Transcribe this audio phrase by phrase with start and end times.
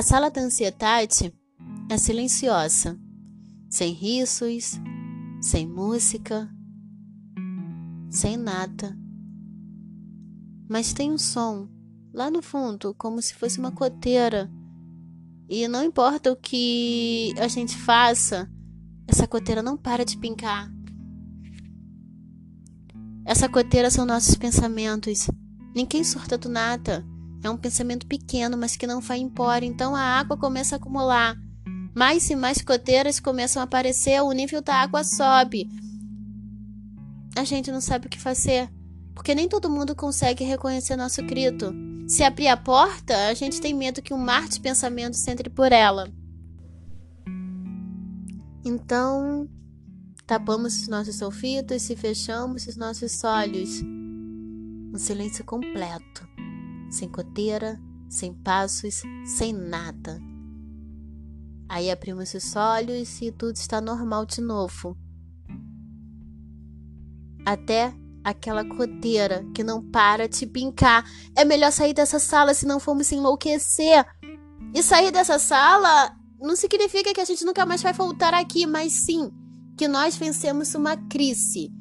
[0.00, 1.30] A sala da ansiedade
[1.90, 2.98] é silenciosa,
[3.68, 4.80] sem risos,
[5.42, 6.50] sem música,
[8.08, 8.98] sem nada.
[10.70, 11.68] Mas tem um som
[12.14, 14.50] lá no fundo, como se fosse uma coteira.
[15.46, 18.50] E não importa o que a gente faça,
[19.06, 20.72] essa coteira não para de pincar.
[23.26, 25.28] Essa coteira são nossos pensamentos.
[25.76, 27.04] Ninguém surta do nada.
[27.42, 29.64] É um pensamento pequeno, mas que não vai embora.
[29.64, 31.36] Então a água começa a acumular.
[31.94, 35.68] Mais e mais coteiras começam a aparecer, o nível da água sobe.
[37.36, 38.70] A gente não sabe o que fazer,
[39.14, 41.72] porque nem todo mundo consegue reconhecer nosso grito.
[42.06, 45.72] Se abrir a porta, a gente tem medo que um mar de pensamentos entre por
[45.72, 46.08] ela.
[48.64, 49.48] Então,
[50.26, 53.80] tapamos os nossos ouvidos e fechamos os nossos olhos.
[54.92, 56.28] Um silêncio completo
[56.90, 60.20] sem coteira, sem passos, sem nada.
[61.68, 64.96] Aí abrimos os olhos e tudo está normal de novo.
[67.46, 71.04] Até aquela coteira que não para de pincar.
[71.36, 74.04] É melhor sair dessa sala se não formos enlouquecer.
[74.74, 78.92] E sair dessa sala não significa que a gente nunca mais vai voltar aqui, mas
[78.92, 79.30] sim
[79.76, 81.72] que nós vencemos uma crise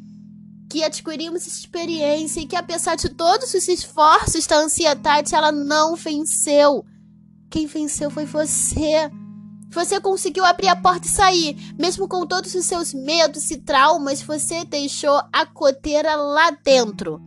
[0.70, 6.86] que adquirimos experiência e que, apesar de todos os esforços da ansiedade, ela não venceu.
[7.50, 9.10] Quem venceu foi você.
[9.72, 11.74] Você conseguiu abrir a porta e sair.
[11.78, 17.20] Mesmo com todos os seus medos e traumas, você deixou a coteira lá dentro.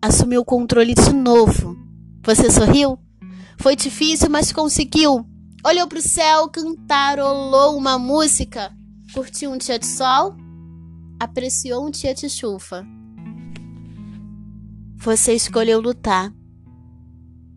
[0.00, 1.76] Assumiu o controle de novo.
[2.22, 2.98] Você sorriu?
[3.58, 5.26] Foi difícil, mas conseguiu.
[5.64, 8.72] Olhou para o céu, cantarolou uma música.
[9.12, 10.45] Curtiu um dia de sol?
[11.18, 12.86] Apreciou um tia de chufa.
[14.96, 16.32] Você escolheu lutar.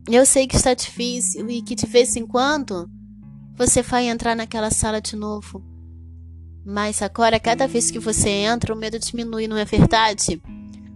[0.10, 2.90] Eu sei que está difícil e que de vez em quando
[3.56, 5.64] você vai entrar naquela sala de novo.
[6.66, 10.42] Mas agora, cada vez que você entra, o medo diminui, não é verdade?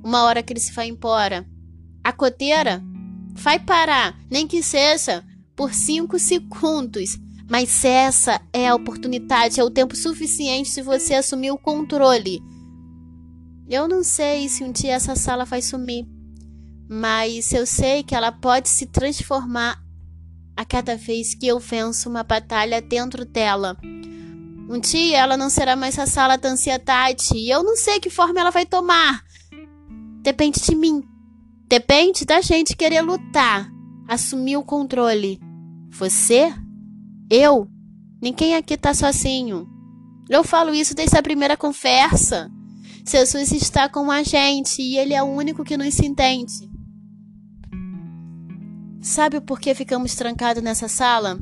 [0.04, 1.46] Uma hora que ele se vai embora.
[2.04, 2.84] A coteira
[3.34, 5.24] vai parar, nem que seja
[5.56, 7.18] por cinco segundos.
[7.50, 12.42] Mas essa é a oportunidade, é o tempo suficiente se você assumir o controle
[13.68, 16.06] eu não sei se um dia essa sala vai sumir,
[16.90, 19.82] mas eu sei que ela pode se transformar
[20.56, 23.78] a cada vez que eu venço uma batalha dentro dela.
[24.70, 28.10] Um dia ela não será mais a sala da ansiedade e eu não sei que
[28.10, 29.24] forma ela vai tomar.
[30.22, 31.04] Depende de mim.
[31.68, 33.70] Depende da gente querer lutar,
[34.08, 35.40] assumir o controle.
[35.90, 36.54] Você?
[37.30, 37.68] Eu?
[38.22, 39.68] Ninguém aqui tá sozinho.
[40.30, 42.50] Eu falo isso desde a primeira conversa.
[43.06, 46.72] Jesus está com a gente e Ele é o único que nos entende.
[49.02, 51.38] Sabe o porquê ficamos trancados nessa sala?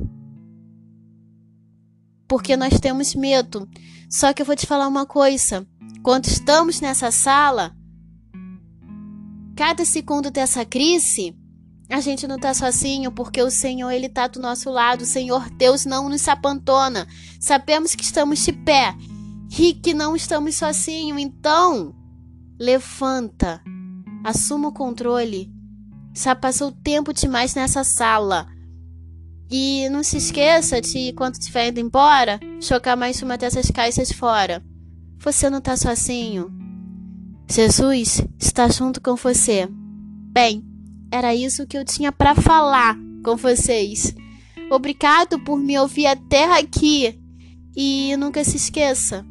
[2.26, 3.68] Porque nós temos medo.
[4.10, 5.66] Só que eu vou te falar uma coisa.
[6.02, 7.72] Quando estamos nessa sala,
[9.54, 11.36] cada segundo dessa crise,
[11.88, 15.02] a gente não está sozinho, porque o Senhor ele tá do nosso lado.
[15.02, 17.06] O Senhor Deus não nos abandona.
[17.38, 18.96] Sabemos que estamos de pé
[19.52, 21.20] que não estamos sozinhos.
[21.20, 21.94] Então,
[22.58, 23.62] levanta,
[24.24, 25.52] assuma o controle.
[26.14, 28.46] Já passou tempo demais nessa sala.
[29.50, 34.64] E não se esqueça de, quando estiver indo embora, chocar mais uma dessas caixas fora.
[35.18, 36.50] Você não está sozinho.
[37.50, 39.68] Jesus está junto com você.
[40.32, 40.64] Bem,
[41.10, 44.14] era isso que eu tinha para falar com vocês.
[44.70, 47.18] Obrigado por me ouvir até aqui.
[47.76, 49.26] E nunca se esqueça,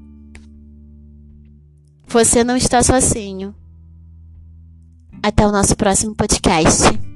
[2.11, 3.55] você não está sozinho.
[5.23, 7.10] Até o nosso próximo podcast.